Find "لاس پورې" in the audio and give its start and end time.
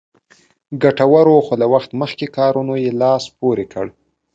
3.01-3.65